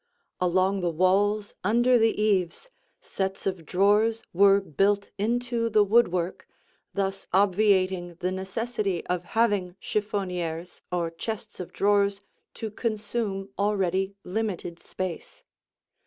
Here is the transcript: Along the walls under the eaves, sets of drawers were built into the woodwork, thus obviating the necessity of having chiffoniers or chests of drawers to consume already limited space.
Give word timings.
Along 0.39 0.81
the 0.81 0.89
walls 0.89 1.53
under 1.63 1.99
the 1.99 2.19
eaves, 2.19 2.69
sets 3.01 3.45
of 3.45 3.67
drawers 3.67 4.23
were 4.33 4.59
built 4.59 5.11
into 5.19 5.69
the 5.69 5.83
woodwork, 5.83 6.47
thus 6.91 7.27
obviating 7.31 8.15
the 8.15 8.31
necessity 8.31 9.05
of 9.05 9.23
having 9.37 9.75
chiffoniers 9.79 10.81
or 10.91 11.11
chests 11.11 11.59
of 11.59 11.71
drawers 11.71 12.19
to 12.55 12.71
consume 12.71 13.49
already 13.59 14.15
limited 14.23 14.79
space. 14.79 15.43